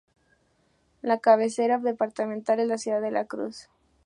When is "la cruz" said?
3.11-3.69